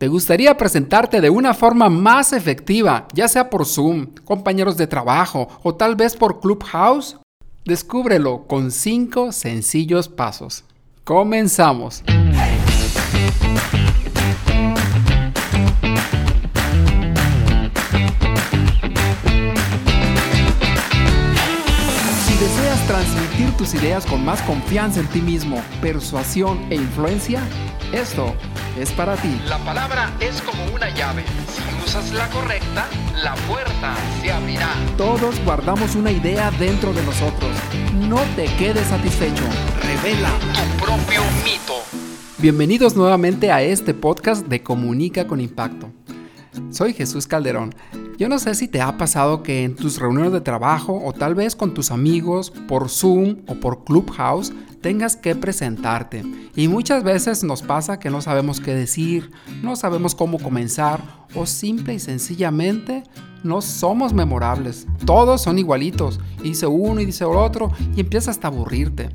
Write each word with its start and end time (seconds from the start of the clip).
¿Te 0.00 0.08
gustaría 0.08 0.56
presentarte 0.56 1.20
de 1.20 1.28
una 1.28 1.52
forma 1.52 1.90
más 1.90 2.32
efectiva, 2.32 3.06
ya 3.12 3.28
sea 3.28 3.50
por 3.50 3.66
Zoom, 3.66 4.06
compañeros 4.24 4.78
de 4.78 4.86
trabajo 4.86 5.46
o 5.62 5.74
tal 5.74 5.94
vez 5.94 6.16
por 6.16 6.40
Clubhouse? 6.40 7.18
Descúbrelo 7.66 8.46
con 8.46 8.70
5 8.70 9.30
sencillos 9.32 10.08
pasos. 10.08 10.64
Comenzamos. 11.04 12.02
Si 22.24 22.34
deseas 22.38 22.86
transmitir 22.86 23.54
tus 23.58 23.74
ideas 23.74 24.06
con 24.06 24.24
más 24.24 24.40
confianza 24.44 25.00
en 25.00 25.08
ti 25.08 25.20
mismo, 25.20 25.62
persuasión 25.82 26.58
e 26.70 26.76
influencia, 26.76 27.42
esto 27.92 28.34
es 28.78 28.92
para 28.92 29.16
ti. 29.16 29.40
La 29.46 29.58
palabra 29.58 30.12
es 30.20 30.40
como 30.42 30.64
una 30.74 30.90
llave. 30.90 31.24
Si 31.48 31.62
usas 31.84 32.12
la 32.12 32.28
correcta, 32.28 32.88
la 33.22 33.34
puerta 33.48 33.94
se 34.20 34.32
abrirá. 34.32 34.68
Todos 34.96 35.42
guardamos 35.44 35.94
una 35.94 36.10
idea 36.12 36.50
dentro 36.52 36.92
de 36.92 37.02
nosotros. 37.02 37.50
No 38.08 38.20
te 38.36 38.46
quedes 38.56 38.86
satisfecho. 38.86 39.44
Revela 39.82 40.30
Tu 40.54 40.84
propio 40.84 41.22
mito. 41.44 41.74
Bienvenidos 42.38 42.96
nuevamente 42.96 43.52
a 43.52 43.62
este 43.62 43.94
podcast 43.94 44.46
de 44.46 44.62
Comunica 44.62 45.26
con 45.26 45.40
Impacto. 45.40 45.90
Soy 46.70 46.94
Jesús 46.94 47.26
Calderón. 47.26 47.74
Yo 48.18 48.28
no 48.28 48.38
sé 48.38 48.54
si 48.54 48.68
te 48.68 48.80
ha 48.80 48.98
pasado 48.98 49.42
que 49.42 49.64
en 49.64 49.76
tus 49.76 49.98
reuniones 49.98 50.32
de 50.32 50.40
trabajo 50.40 51.00
o 51.04 51.12
tal 51.12 51.34
vez 51.34 51.56
con 51.56 51.72
tus 51.72 51.90
amigos 51.90 52.50
por 52.68 52.90
Zoom 52.90 53.38
o 53.46 53.54
por 53.54 53.84
Clubhouse 53.84 54.52
tengas 54.80 55.16
que 55.16 55.34
presentarte. 55.34 56.24
Y 56.56 56.68
muchas 56.68 57.04
veces 57.04 57.44
nos 57.44 57.62
pasa 57.62 57.98
que 57.98 58.10
no 58.10 58.20
sabemos 58.22 58.60
qué 58.60 58.74
decir, 58.74 59.30
no 59.62 59.76
sabemos 59.76 60.14
cómo 60.14 60.38
comenzar 60.38 61.02
o 61.34 61.46
simple 61.46 61.94
y 61.94 61.98
sencillamente 61.98 63.04
no 63.42 63.60
somos 63.60 64.12
memorables. 64.12 64.86
Todos 65.04 65.42
son 65.42 65.58
igualitos. 65.58 66.20
Y 66.40 66.50
dice 66.50 66.66
uno 66.66 67.00
y 67.00 67.06
dice 67.06 67.24
otro 67.24 67.70
y 67.96 68.00
empieza 68.00 68.30
hasta 68.30 68.48
a 68.48 68.50
aburrirte. 68.50 69.10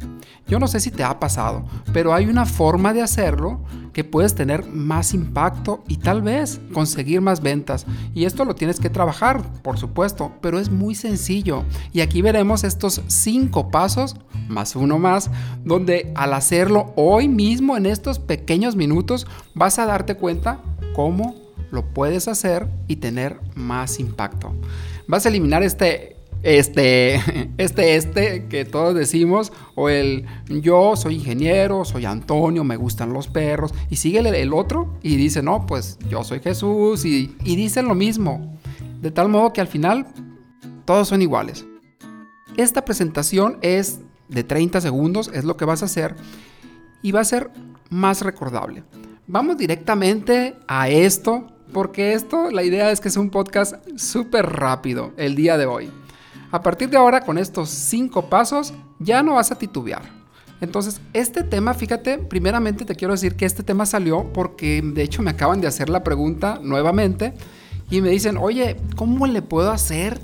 Yo 0.48 0.60
no 0.60 0.68
sé 0.68 0.80
si 0.80 0.92
te 0.92 1.04
ha 1.04 1.20
pasado, 1.20 1.66
pero 1.92 2.14
hay 2.14 2.28
una 2.28 2.46
forma 2.46 2.94
de 2.94 3.02
hacerlo 3.02 3.62
que 3.94 4.04
puedes 4.04 4.36
tener 4.36 4.68
más 4.68 5.14
impacto 5.14 5.84
y 5.88 5.98
tal 5.98 6.22
vez 6.22 6.60
conseguir 6.74 7.22
más 7.22 7.42
ventas. 7.42 7.86
Y 8.14 8.26
esto 8.26 8.46
lo 8.46 8.54
tienes 8.54 8.80
que 8.80 8.90
trabajar, 8.90 9.42
por 9.64 9.80
supuesto, 9.80 10.34
pero 10.42 10.60
es 10.60 10.70
muy 10.70 10.96
sencillo. 10.96 11.64
Y 11.94 12.02
aquí 12.02 12.22
veremos 12.22 12.64
estos 12.64 13.02
cinco 13.08 13.72
pasos, 13.72 14.18
más 14.50 14.76
uno 14.76 15.00
más, 15.00 15.32
donde 15.64 16.12
al 16.16 16.34
hacerlo 16.34 16.94
hoy 16.96 17.28
mismo, 17.28 17.78
en 17.78 17.86
estos 17.86 18.20
pequeños 18.20 18.76
minutos, 18.76 19.26
vas 19.54 19.80
a 19.80 19.86
darte 19.86 20.16
cuenta 20.16 20.60
cómo 20.94 21.45
lo 21.72 21.86
puedes 21.94 22.28
hacer 22.28 22.68
y 22.88 22.98
tener 22.98 23.40
más 23.56 24.00
impacto. 24.00 24.54
Vas 25.08 25.26
a 25.26 25.30
eliminar 25.30 25.64
este 25.64 26.16
este, 26.46 27.16
este, 27.58 27.96
este 27.96 28.46
que 28.46 28.66
todos 28.66 28.94
decimos, 28.94 29.52
o 29.74 29.90
el 29.90 30.26
yo 30.48 30.96
soy 30.96 31.16
ingeniero, 31.16 31.84
soy 31.84 32.06
Antonio, 32.06 32.64
me 32.64 32.78
gustan 32.78 33.12
los 33.12 33.28
perros, 33.28 33.74
y 33.90 33.98
sigue 33.98 34.20
el, 34.20 34.54
otro 34.54 34.94
y 35.02 35.16
dice, 35.18 35.42
no, 35.42 35.66
pues 35.66 35.98
yo 36.08 36.24
soy 36.24 36.40
Jesús, 36.40 37.04
y, 37.04 37.36
y 37.44 37.56
dicen 37.56 37.88
lo 37.88 37.96
mismo, 37.96 38.58
de 39.02 39.12
tal 39.12 39.28
modo 39.28 39.52
que 39.54 39.62
al 39.62 39.68
final 39.68 40.06
todos 40.86 41.08
son 41.08 41.22
iguales. 41.22 41.66
Esta 42.58 42.86
presentación 42.86 43.58
es 43.62 44.00
de 44.30 44.44
30 44.44 44.82
segundos, 44.82 45.32
es 45.34 45.44
lo 45.44 45.58
que 45.58 45.66
vas 45.66 45.82
a 45.82 45.86
hacer, 45.86 46.16
y 47.02 47.12
va 47.12 47.22
a 47.22 47.26
ser 47.26 47.50
más 47.90 48.22
recordable. 48.22 48.84
Vamos 49.28 49.58
directamente 49.58 50.56
a 50.68 50.90
esto, 50.90 51.48
porque 51.74 52.14
esto, 52.14 52.52
la 52.52 52.64
idea 52.64 52.92
es 52.92 53.00
que 53.00 53.10
es 53.10 53.18
un 53.18 53.30
podcast 53.30 53.76
súper 53.98 54.46
rápido 54.46 55.14
el 55.18 55.36
día 55.36 55.58
de 55.58 55.66
hoy. 55.66 55.92
A 56.52 56.62
partir 56.62 56.90
de 56.90 56.98
ahora, 56.98 57.22
con 57.22 57.38
estos 57.38 57.70
cinco 57.70 58.30
pasos, 58.30 58.74
ya 59.00 59.24
no 59.24 59.36
vas 59.36 59.52
a 59.52 59.58
titubear. 59.58 60.04
Entonces, 60.62 61.02
este 61.14 61.44
tema, 61.44 61.74
fíjate, 61.74 62.18
primeramente 62.18 62.86
te 62.86 62.96
quiero 62.96 63.14
decir 63.14 63.36
que 63.36 63.46
este 63.46 63.62
tema 63.62 63.86
salió 63.86 64.32
porque 64.32 64.82
de 64.82 65.04
hecho 65.04 65.22
me 65.22 65.32
acaban 65.32 65.60
de 65.60 65.68
hacer 65.68 65.90
la 65.90 66.04
pregunta 66.04 66.60
nuevamente 66.64 67.34
y 67.90 68.02
me 68.02 68.10
dicen, 68.10 68.38
oye, 68.38 68.78
¿cómo 68.96 69.28
le 69.28 69.42
puedo 69.42 69.72
hacer 69.72 70.20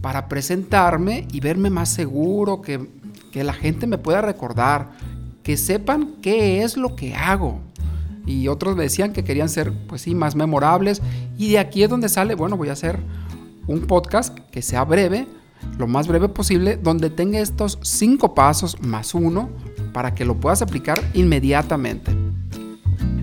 para 0.00 0.28
presentarme 0.28 1.28
y 1.30 1.40
verme 1.40 1.70
más 1.70 1.90
seguro, 1.90 2.62
que, 2.62 2.88
que 3.30 3.44
la 3.44 3.52
gente 3.52 3.86
me 3.86 3.98
pueda 3.98 4.22
recordar, 4.22 4.92
que 5.42 5.56
sepan 5.56 6.14
qué 6.22 6.62
es 6.62 6.76
lo 6.76 6.96
que 6.96 7.14
hago? 7.14 7.60
Y 8.26 8.48
otros 8.48 8.76
me 8.76 8.84
decían 8.84 9.12
que 9.12 9.24
querían 9.24 9.48
ser, 9.48 9.72
pues 9.86 10.02
sí, 10.02 10.14
más 10.14 10.34
memorables. 10.34 11.02
Y 11.36 11.52
de 11.52 11.58
aquí 11.58 11.82
es 11.82 11.90
donde 11.90 12.08
sale, 12.08 12.34
bueno, 12.34 12.56
voy 12.56 12.68
a 12.68 12.72
hacer 12.72 12.98
un 13.66 13.80
podcast 13.82 14.38
que 14.50 14.62
sea 14.62 14.84
breve, 14.84 15.26
lo 15.78 15.86
más 15.86 16.08
breve 16.08 16.28
posible, 16.28 16.76
donde 16.76 17.10
tenga 17.10 17.38
estos 17.38 17.78
cinco 17.82 18.34
pasos 18.34 18.80
más 18.80 19.14
uno 19.14 19.48
para 19.92 20.14
que 20.14 20.24
lo 20.24 20.36
puedas 20.36 20.62
aplicar 20.62 21.02
inmediatamente. 21.14 22.12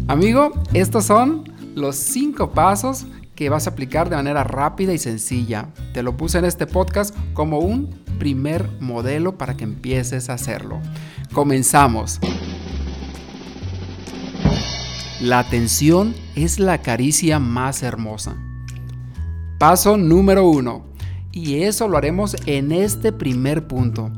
Amigo, 0.07 0.51
estos 0.73 1.05
son 1.05 1.43
los 1.75 1.95
cinco 1.95 2.51
pasos 2.51 3.05
que 3.35 3.49
vas 3.49 3.65
a 3.65 3.71
aplicar 3.71 4.09
de 4.09 4.15
manera 4.15 4.43
rápida 4.43 4.93
y 4.93 4.97
sencilla. 4.97 5.69
Te 5.93 6.03
lo 6.03 6.17
puse 6.17 6.37
en 6.37 6.45
este 6.45 6.67
podcast 6.67 7.15
como 7.33 7.59
un 7.59 7.89
primer 8.19 8.69
modelo 8.79 9.37
para 9.37 9.55
que 9.55 9.63
empieces 9.63 10.29
a 10.29 10.33
hacerlo. 10.33 10.79
Comenzamos. 11.33 12.19
La 15.21 15.37
atención 15.37 16.15
es 16.33 16.57
la 16.57 16.79
caricia 16.79 17.37
más 17.37 17.83
hermosa. 17.83 18.35
Paso 19.59 19.95
número 19.95 20.49
uno. 20.49 20.83
Y 21.31 21.61
eso 21.61 21.87
lo 21.87 21.95
haremos 21.95 22.35
en 22.47 22.71
este 22.71 23.11
primer 23.11 23.67
punto, 23.67 24.09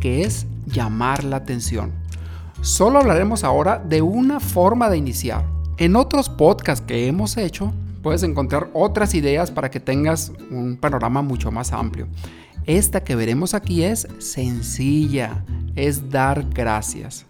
que 0.00 0.22
es 0.22 0.44
llamar 0.66 1.22
la 1.22 1.36
atención. 1.36 1.92
Solo 2.62 2.98
hablaremos 2.98 3.44
ahora 3.44 3.78
de 3.78 4.02
una 4.02 4.40
forma 4.40 4.90
de 4.90 4.96
iniciar. 4.96 5.46
En 5.76 5.94
otros 5.94 6.28
podcasts 6.28 6.84
que 6.84 7.06
hemos 7.06 7.36
hecho, 7.36 7.72
puedes 8.02 8.24
encontrar 8.24 8.68
otras 8.74 9.14
ideas 9.14 9.52
para 9.52 9.70
que 9.70 9.78
tengas 9.78 10.32
un 10.50 10.76
panorama 10.76 11.22
mucho 11.22 11.52
más 11.52 11.72
amplio. 11.72 12.08
Esta 12.66 13.04
que 13.04 13.14
veremos 13.14 13.54
aquí 13.54 13.84
es 13.84 14.08
sencilla, 14.18 15.44
es 15.76 16.10
dar 16.10 16.44
gracias, 16.50 17.24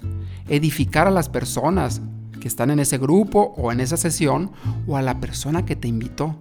edificar 0.49 1.07
a 1.07 1.11
las 1.11 1.29
personas 1.29 2.01
que 2.41 2.49
están 2.49 2.71
en 2.71 2.79
ese 2.79 2.99
grupo 2.99 3.55
o 3.57 3.73
en 3.73 3.81
esa 3.81 3.97
sesión 3.97 4.53
o 4.87 4.97
a 4.97 5.03
la 5.03 5.21
persona 5.21 5.65
que 5.65 5.77
te 5.77 5.89
invitó 5.89 6.37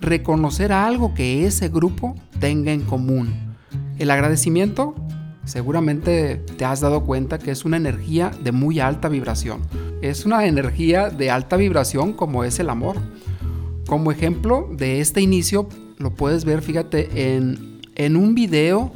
reconocer 0.00 0.72
algo 0.72 1.14
que 1.14 1.46
ese 1.46 1.68
grupo 1.68 2.14
tenga 2.38 2.72
en 2.72 2.82
común. 2.82 3.34
El 3.98 4.10
agradecimiento, 4.10 4.94
seguramente 5.44 6.36
te 6.56 6.64
has 6.64 6.80
dado 6.80 7.04
cuenta 7.04 7.38
que 7.38 7.50
es 7.50 7.64
una 7.64 7.76
energía 7.76 8.30
de 8.42 8.52
muy 8.52 8.80
alta 8.80 9.08
vibración. 9.08 9.62
Es 10.02 10.26
una 10.26 10.46
energía 10.46 11.10
de 11.10 11.30
alta 11.30 11.56
vibración 11.56 12.12
como 12.12 12.44
es 12.44 12.58
el 12.60 12.70
amor. 12.70 12.96
Como 13.86 14.10
ejemplo 14.10 14.68
de 14.72 15.00
este 15.00 15.20
inicio, 15.20 15.68
lo 15.98 16.14
puedes 16.14 16.44
ver, 16.44 16.60
fíjate, 16.60 17.34
en, 17.34 17.80
en 17.94 18.16
un 18.16 18.34
video 18.34 18.92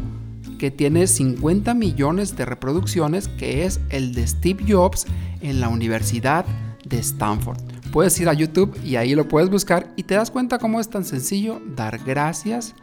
que 0.61 0.71
tiene 0.71 1.07
50 1.07 1.73
millones 1.73 2.37
de 2.37 2.45
reproducciones, 2.45 3.29
que 3.29 3.65
es 3.65 3.81
el 3.89 4.13
de 4.13 4.27
Steve 4.27 4.63
Jobs 4.69 5.07
en 5.41 5.59
la 5.59 5.71
Universidad 5.71 6.45
de 6.85 6.99
Stanford 6.99 7.59
puedes 7.91 8.19
ir 8.21 8.29
a 8.29 8.35
YouTube 8.35 8.79
y 8.85 8.97
ahí 8.97 9.15
lo 9.15 9.27
puedes 9.27 9.51
buscar 9.51 9.89
y 9.97 10.05
te 10.05 10.15
das 10.15 10.31
cuenta 10.31 10.59
cómo 10.59 10.81
es 10.81 10.89
tan 10.89 11.05
sencillo 11.05 11.61
dar 11.75 11.99
gracias 11.99 12.75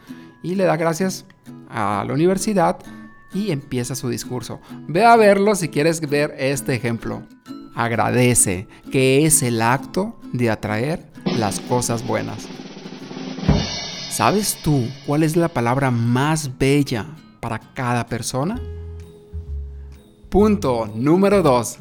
y 0.44 0.56
le 0.56 0.66
da 0.66 0.76
gracias 0.76 1.26
a 1.70 2.04
la 2.06 2.14
universidad 2.14 2.78
y 3.34 3.52
empieza 3.52 3.96
su 3.96 4.10
discurso. 4.10 4.60
Ve 4.88 5.06
a 5.06 5.16
verlo 5.16 5.56
si 5.56 5.70
quieres 5.70 6.02
ver 6.02 6.36
este 6.38 6.76
ejemplo. 6.76 7.24
Agradece, 7.74 8.68
que 8.92 9.26
es 9.26 9.44
el 9.44 9.62
acto 9.62 10.20
de 10.34 10.50
atraer 10.50 11.12
las 11.38 11.60
cosas 11.60 12.06
buenas. 12.06 12.48
¿Sabes 14.10 14.58
tú 14.64 14.88
cuál 15.06 15.24
es 15.24 15.36
la 15.36 15.48
palabra 15.48 15.92
más 15.92 16.58
bella 16.58 17.06
para 17.40 17.60
cada 17.60 18.06
persona? 18.06 18.60
Punto 20.30 20.90
número 20.94 21.42
2. 21.42 21.78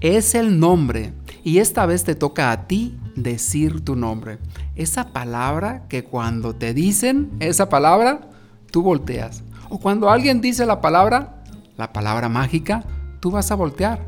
Es 0.00 0.34
el 0.34 0.60
nombre 0.60 1.12
y 1.42 1.58
esta 1.58 1.86
vez 1.86 2.04
te 2.04 2.14
toca 2.14 2.50
a 2.50 2.66
ti 2.66 2.98
decir 3.14 3.84
tu 3.84 3.96
nombre. 3.96 4.38
Esa 4.74 5.12
palabra 5.12 5.86
que 5.88 6.04
cuando 6.04 6.54
te 6.54 6.74
dicen 6.74 7.30
esa 7.40 7.68
palabra, 7.68 8.28
tú 8.70 8.82
volteas. 8.82 9.42
O 9.68 9.78
cuando 9.78 10.10
alguien 10.10 10.40
dice 10.40 10.66
la 10.66 10.80
palabra, 10.80 11.42
la 11.76 11.92
palabra 11.92 12.28
mágica, 12.28 12.84
tú 13.20 13.30
vas 13.30 13.50
a 13.50 13.54
voltear. 13.54 14.06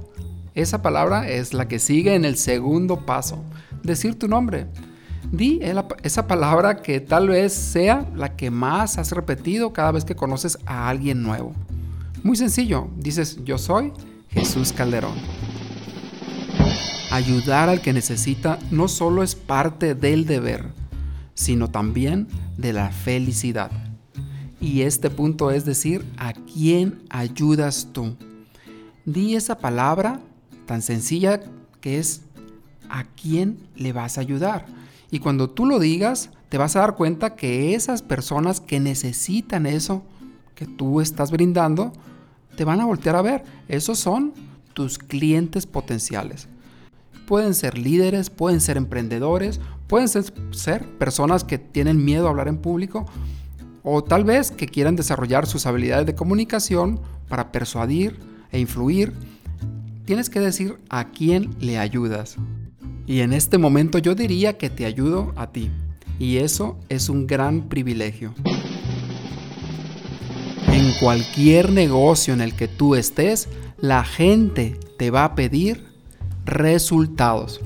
Esa 0.55 0.83
palabra 0.83 1.29
es 1.29 1.55
la 1.55 1.69
que 1.69 1.79
sigue 1.79 2.15
en 2.15 2.25
el 2.25 2.37
segundo 2.37 3.07
paso. 3.07 3.43
Decir 3.83 4.19
tu 4.19 4.29
nombre. 4.29 4.67
Di 5.31 5.61
esa 6.03 6.27
palabra 6.27 6.77
que 6.83 7.01
tal 7.01 7.29
vez 7.29 7.53
sea 7.53 8.09
la 8.15 8.35
que 8.37 8.51
más 8.51 8.99
has 8.99 9.13
repetido 9.13 9.73
cada 9.73 9.93
vez 9.93 10.05
que 10.05 10.17
conoces 10.17 10.59
a 10.65 10.89
alguien 10.89 11.23
nuevo. 11.23 11.53
Muy 12.23 12.37
sencillo. 12.37 12.89
Dices, 12.97 13.39
yo 13.45 13.59
soy 13.59 13.93
Jesús 14.31 14.73
Calderón. 14.73 15.15
ayudar 17.11 17.69
al 17.69 17.81
que 17.81 17.93
necesita 17.93 18.59
no 18.71 18.87
solo 18.87 19.23
es 19.23 19.35
parte 19.35 19.95
del 19.95 20.27
deber, 20.27 20.67
sino 21.35 21.71
también 21.71 22.29
de 22.57 22.73
la 22.73 22.91
felicidad. 22.91 23.71
Y 24.61 24.83
este 24.83 25.09
punto 25.09 25.51
es 25.51 25.65
decir, 25.65 26.05
¿a 26.17 26.33
quién 26.33 27.03
ayudas 27.11 27.89
tú? 27.93 28.17
Di 29.05 29.37
esa 29.37 29.59
palabra 29.59 30.21
tan 30.67 30.83
sencilla 30.83 31.41
que 31.81 31.99
es 31.99 32.23
¿a 32.91 33.05
quién 33.05 33.59
le 33.77 33.93
vas 33.93 34.19
a 34.19 34.21
ayudar? 34.21 34.67
Y 35.11 35.21
cuando 35.21 35.51
tú 35.51 35.67
lo 35.67 35.79
digas, 35.79 36.31
te 36.49 36.59
vas 36.59 36.77
a 36.77 36.81
dar 36.81 36.95
cuenta 36.95 37.35
que 37.35 37.75
esas 37.75 38.03
personas 38.03 38.61
que 38.61 38.81
necesitan 38.81 39.67
eso 39.67 40.03
que 40.55 40.67
tú 40.67 41.01
estás 41.01 41.31
brindando, 41.31 41.93
te 42.57 42.65
van 42.65 42.81
a 42.81 42.85
voltear 42.85 43.15
a 43.15 43.23
ver. 43.23 43.45
Esos 43.69 43.99
son 43.99 44.33
tus 44.75 44.99
clientes 44.99 45.67
potenciales. 45.67 46.49
Pueden 47.27 47.55
ser 47.55 47.79
líderes, 47.79 48.31
pueden 48.31 48.61
ser 48.61 48.77
emprendedores, 48.77 49.61
pueden 49.87 50.09
ser, 50.09 50.85
personas 50.99 51.45
que 51.45 51.59
tienen 51.59 52.05
miedo 52.05 52.27
a 52.27 52.31
hablar 52.31 52.49
en 52.49 52.59
público 52.59 53.07
o 53.83 54.03
tal 54.03 54.25
vez 54.25 54.51
que 54.51 54.67
quieran 54.67 54.97
desarrollar 54.97 55.47
sus 55.47 55.67
habilidades 55.67 56.07
de 56.07 56.15
comunicación 56.15 57.01
para 57.29 57.53
persuadir 57.53 58.19
e 58.51 58.59
influir. 58.59 59.13
Tienes 60.05 60.29
que 60.29 60.41
decir 60.41 60.79
a 60.89 61.11
quién 61.11 61.55
le 61.61 61.79
ayudas. 61.79 62.37
Y 63.09 63.23
en 63.23 63.33
este 63.33 63.57
momento 63.57 63.97
yo 63.97 64.15
diría 64.15 64.59
que 64.59 64.69
te 64.69 64.85
ayudo 64.85 65.33
a 65.35 65.51
ti. 65.51 65.71
Y 66.19 66.37
eso 66.37 66.77
es 66.91 67.09
un 67.09 67.27
gran 67.27 67.71
privilegio. 67.71 68.35
En 70.71 70.93
cualquier 71.01 71.73
negocio 71.73 72.35
en 72.35 72.43
el 72.43 72.55
que 72.55 72.69
tú 72.69 72.95
estés, 72.95 73.49
la 73.79 74.05
gente 74.05 74.79
te 74.99 75.11
va 75.11 75.25
a 75.25 75.35
pedir 75.35 75.87
resultados. 76.45 77.63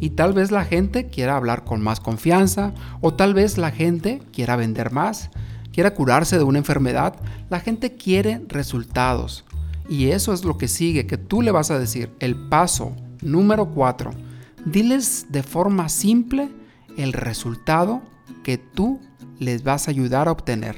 Y 0.00 0.10
tal 0.10 0.34
vez 0.34 0.50
la 0.50 0.66
gente 0.66 1.06
quiera 1.06 1.38
hablar 1.38 1.64
con 1.64 1.80
más 1.80 1.98
confianza 1.98 2.74
o 3.00 3.14
tal 3.14 3.32
vez 3.32 3.56
la 3.56 3.70
gente 3.70 4.20
quiera 4.34 4.54
vender 4.54 4.92
más, 4.92 5.30
quiera 5.72 5.94
curarse 5.94 6.36
de 6.36 6.44
una 6.44 6.58
enfermedad. 6.58 7.14
La 7.48 7.60
gente 7.60 7.94
quiere 7.94 8.42
resultados. 8.48 9.46
Y 9.88 10.08
eso 10.08 10.34
es 10.34 10.44
lo 10.44 10.58
que 10.58 10.68
sigue, 10.68 11.06
que 11.06 11.16
tú 11.16 11.40
le 11.40 11.52
vas 11.52 11.70
a 11.70 11.78
decir. 11.78 12.10
El 12.20 12.34
paso 12.34 12.94
número 13.22 13.70
4. 13.70 14.33
Diles 14.64 15.26
de 15.28 15.42
forma 15.42 15.90
simple 15.90 16.48
el 16.96 17.12
resultado 17.12 18.00
que 18.42 18.56
tú 18.56 18.98
les 19.38 19.62
vas 19.62 19.88
a 19.88 19.90
ayudar 19.90 20.26
a 20.26 20.32
obtener. 20.32 20.76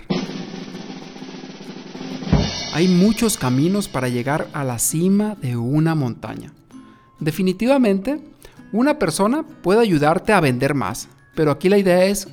Hay 2.74 2.88
muchos 2.88 3.38
caminos 3.38 3.88
para 3.88 4.08
llegar 4.08 4.48
a 4.52 4.64
la 4.64 4.78
cima 4.80 5.36
de 5.36 5.56
una 5.56 5.94
montaña. 5.94 6.52
Definitivamente, 7.20 8.20
una 8.72 8.98
persona 8.98 9.44
puede 9.62 9.80
ayudarte 9.80 10.32
a 10.32 10.40
vender 10.40 10.74
más, 10.74 11.08
pero 11.36 11.52
aquí 11.52 11.68
la 11.68 11.78
idea 11.78 12.04
es, 12.06 12.28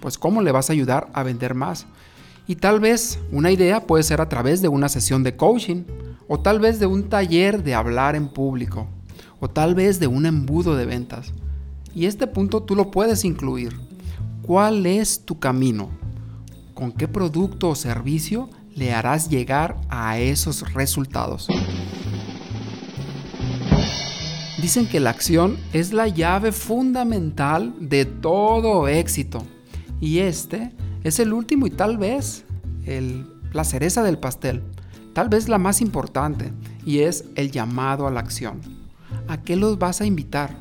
pues, 0.00 0.18
¿cómo 0.18 0.42
le 0.42 0.52
vas 0.52 0.68
a 0.68 0.74
ayudar 0.74 1.08
a 1.14 1.22
vender 1.22 1.54
más? 1.54 1.86
Y 2.46 2.56
tal 2.56 2.78
vez 2.78 3.18
una 3.32 3.50
idea 3.50 3.86
puede 3.86 4.02
ser 4.02 4.20
a 4.20 4.28
través 4.28 4.60
de 4.60 4.68
una 4.68 4.88
sesión 4.88 5.22
de 5.22 5.34
coaching, 5.34 5.84
o 6.28 6.40
tal 6.40 6.60
vez 6.60 6.78
de 6.78 6.86
un 6.86 7.08
taller 7.08 7.64
de 7.64 7.74
hablar 7.74 8.14
en 8.16 8.28
público, 8.28 8.86
o 9.40 9.48
tal 9.48 9.74
vez 9.74 9.98
de 9.98 10.06
un 10.06 10.26
embudo 10.26 10.76
de 10.76 10.86
ventas. 10.86 11.32
Y 11.94 12.06
este 12.06 12.26
punto 12.26 12.62
tú 12.62 12.76
lo 12.76 12.90
puedes 12.90 13.24
incluir. 13.24 13.76
¿Cuál 14.42 14.86
es 14.86 15.24
tu 15.24 15.38
camino? 15.38 15.90
¿Con 16.74 16.92
qué 16.92 17.08
producto 17.08 17.70
o 17.70 17.74
servicio 17.74 18.48
le 18.74 18.92
harás 18.92 19.28
llegar 19.28 19.76
a 19.88 20.18
esos 20.18 20.72
resultados. 20.72 21.48
Dicen 24.60 24.86
que 24.86 25.00
la 25.00 25.10
acción 25.10 25.56
es 25.72 25.92
la 25.92 26.08
llave 26.08 26.52
fundamental 26.52 27.74
de 27.80 28.04
todo 28.04 28.88
éxito. 28.88 29.42
Y 30.00 30.18
este 30.18 30.72
es 31.02 31.18
el 31.18 31.32
último 31.32 31.66
y 31.66 31.70
tal 31.70 31.98
vez 31.98 32.44
el, 32.84 33.26
la 33.52 33.64
cereza 33.64 34.02
del 34.02 34.18
pastel. 34.18 34.62
Tal 35.14 35.28
vez 35.28 35.48
la 35.48 35.58
más 35.58 35.80
importante. 35.80 36.52
Y 36.84 37.00
es 37.00 37.24
el 37.36 37.50
llamado 37.50 38.06
a 38.06 38.10
la 38.10 38.20
acción. 38.20 38.79
¿A 39.30 39.40
qué 39.42 39.54
los 39.54 39.78
vas 39.78 40.00
a 40.00 40.06
invitar? 40.06 40.56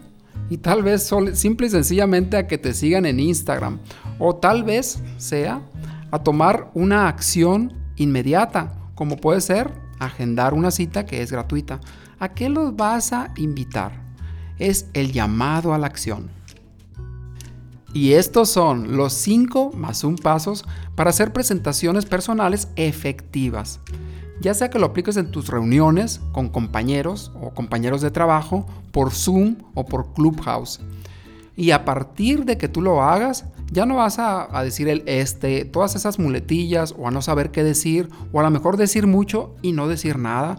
Y 0.47 0.57
tal 0.57 0.83
vez 0.83 1.09
simple 1.33 1.65
y 1.65 1.69
sencillamente 1.71 2.37
a 2.37 2.45
que 2.45 2.59
te 2.59 2.75
sigan 2.75 3.07
en 3.07 3.19
Instagram. 3.19 3.79
O 4.19 4.35
tal 4.35 4.63
vez 4.63 4.99
sea 5.17 5.63
a 6.11 6.19
tomar 6.19 6.69
una 6.75 7.07
acción 7.07 7.73
inmediata, 7.95 8.77
como 8.93 9.17
puede 9.17 9.41
ser 9.41 9.73
agendar 9.97 10.53
una 10.53 10.69
cita 10.69 11.07
que 11.07 11.23
es 11.23 11.31
gratuita. 11.31 11.79
¿A 12.19 12.29
qué 12.35 12.47
los 12.47 12.75
vas 12.75 13.11
a 13.11 13.33
invitar? 13.37 14.03
Es 14.59 14.85
el 14.93 15.13
llamado 15.13 15.73
a 15.73 15.79
la 15.79 15.87
acción. 15.87 16.29
Y 17.91 18.13
estos 18.13 18.49
son 18.49 18.97
los 18.97 19.13
5 19.13 19.71
más 19.75 20.03
un 20.03 20.15
pasos 20.15 20.63
para 20.93 21.09
hacer 21.09 21.33
presentaciones 21.33 22.05
personales 22.05 22.67
efectivas. 22.75 23.79
Ya 24.41 24.53
sea 24.53 24.69
que 24.69 24.79
lo 24.79 24.87
apliques 24.87 25.17
en 25.17 25.31
tus 25.31 25.47
reuniones 25.47 26.21
con 26.31 26.49
compañeros 26.49 27.31
o 27.41 27.51
compañeros 27.51 28.01
de 28.01 28.11
trabajo, 28.11 28.65
por 28.91 29.11
Zoom 29.11 29.57
o 29.73 29.85
por 29.85 30.13
Clubhouse. 30.13 30.79
Y 31.57 31.71
a 31.71 31.83
partir 31.83 32.45
de 32.45 32.57
que 32.57 32.69
tú 32.69 32.81
lo 32.81 33.03
hagas, 33.03 33.45
ya 33.71 33.85
no 33.85 33.97
vas 33.97 34.17
a, 34.17 34.47
decir 34.63 34.87
el 34.87 35.03
este, 35.07 35.65
todas 35.65 35.95
esas 35.95 36.17
muletillas 36.19 36.95
o 36.97 37.07
a 37.07 37.11
no 37.11 37.21
saber 37.21 37.51
qué 37.51 37.63
decir 37.63 38.09
o 38.31 38.39
a 38.39 38.43
lo 38.43 38.49
mejor 38.49 38.77
decir 38.77 39.07
mucho 39.07 39.55
y 39.61 39.73
no 39.73 39.87
decir 39.87 40.17
nada. 40.17 40.57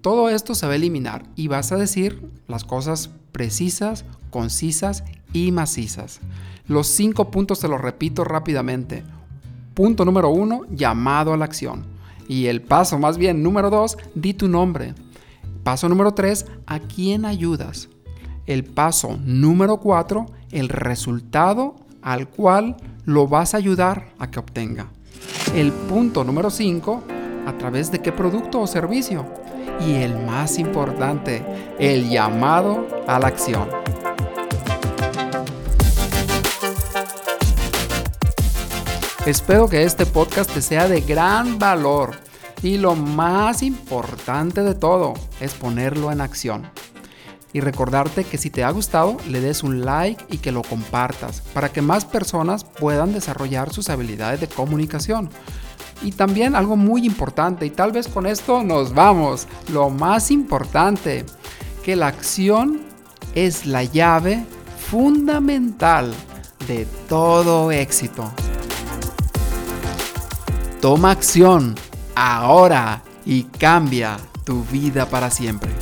Todo 0.00 0.28
esto 0.28 0.54
se 0.54 0.66
va 0.66 0.72
a 0.72 0.76
eliminar 0.76 1.24
y 1.34 1.48
vas 1.48 1.72
a 1.72 1.76
decir 1.76 2.22
las 2.46 2.64
cosas 2.64 3.10
precisas, 3.32 4.04
concisas 4.30 5.02
y 5.32 5.50
macizas. 5.50 6.20
Los 6.68 6.86
cinco 6.86 7.30
puntos 7.32 7.60
te 7.60 7.68
los 7.68 7.80
repito 7.80 8.22
rápidamente. 8.22 9.02
Punto 9.74 10.04
número 10.04 10.30
uno, 10.30 10.62
llamado 10.70 11.32
a 11.32 11.36
la 11.36 11.46
acción. 11.46 11.97
Y 12.28 12.46
el 12.46 12.62
paso 12.62 12.98
más 12.98 13.18
bien 13.18 13.42
número 13.42 13.70
dos, 13.70 13.96
di 14.14 14.34
tu 14.34 14.48
nombre. 14.48 14.94
Paso 15.64 15.88
número 15.88 16.12
tres, 16.12 16.46
¿a 16.66 16.78
quién 16.78 17.24
ayudas? 17.24 17.88
el 18.48 18.64
paso 18.64 19.18
número 19.24 19.76
4, 19.76 20.26
el 20.52 20.70
resultado 20.70 21.76
al 22.00 22.28
cual 22.28 22.76
lo 23.04 23.28
vas 23.28 23.52
a 23.52 23.58
ayudar 23.58 24.08
a 24.18 24.30
que 24.30 24.38
obtenga. 24.38 24.88
El 25.54 25.70
punto 25.70 26.24
número 26.24 26.48
5, 26.48 27.02
a 27.46 27.58
través 27.58 27.92
de 27.92 28.00
qué 28.00 28.10
producto 28.10 28.60
o 28.62 28.66
servicio. 28.66 29.26
Y 29.86 29.96
el 29.96 30.18
más 30.24 30.58
importante, 30.58 31.44
el 31.78 32.08
llamado 32.08 32.86
a 33.06 33.18
la 33.18 33.28
acción. 33.28 33.68
Espero 39.28 39.68
que 39.68 39.82
este 39.82 40.06
podcast 40.06 40.50
te 40.50 40.62
sea 40.62 40.88
de 40.88 41.02
gran 41.02 41.58
valor 41.58 42.12
y 42.62 42.78
lo 42.78 42.94
más 42.94 43.62
importante 43.62 44.62
de 44.62 44.74
todo 44.74 45.12
es 45.38 45.52
ponerlo 45.52 46.10
en 46.10 46.22
acción 46.22 46.70
y 47.52 47.60
recordarte 47.60 48.24
que 48.24 48.38
si 48.38 48.48
te 48.48 48.64
ha 48.64 48.70
gustado 48.70 49.18
le 49.28 49.42
des 49.42 49.62
un 49.62 49.84
like 49.84 50.24
y 50.30 50.38
que 50.38 50.50
lo 50.50 50.62
compartas 50.62 51.42
para 51.52 51.70
que 51.70 51.82
más 51.82 52.06
personas 52.06 52.64
puedan 52.64 53.12
desarrollar 53.12 53.70
sus 53.70 53.90
habilidades 53.90 54.40
de 54.40 54.48
comunicación. 54.48 55.28
Y 56.00 56.12
también 56.12 56.56
algo 56.56 56.76
muy 56.76 57.04
importante, 57.04 57.66
y 57.66 57.70
tal 57.70 57.92
vez 57.92 58.08
con 58.08 58.24
esto 58.24 58.64
nos 58.64 58.94
vamos, 58.94 59.46
lo 59.70 59.90
más 59.90 60.30
importante, 60.30 61.26
que 61.84 61.96
la 61.96 62.06
acción 62.06 62.80
es 63.34 63.66
la 63.66 63.84
llave 63.84 64.42
fundamental 64.90 66.14
de 66.66 66.86
todo 67.10 67.70
éxito. 67.72 68.32
Toma 70.80 71.10
acción 71.10 71.74
ahora 72.14 73.02
y 73.26 73.42
cambia 73.42 74.16
tu 74.44 74.62
vida 74.64 75.06
para 75.06 75.28
siempre. 75.30 75.77